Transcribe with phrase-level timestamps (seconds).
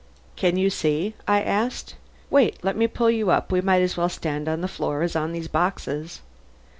[0.35, 1.93] "Can you see?" I asked.
[2.31, 2.57] "Wait!
[2.63, 5.31] let me pull you up; we might as well stand on the floor as on
[5.31, 6.21] these boxes."